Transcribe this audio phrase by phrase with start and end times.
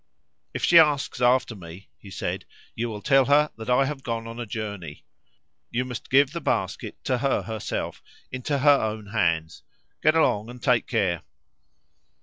[0.55, 4.25] "If she asks after me," he said, "you will tell her that I have gone
[4.25, 5.05] on a journey.
[5.69, 8.01] You must give the basket to her herself,
[8.31, 9.61] into her own hands.
[10.01, 11.21] Get along and take care!"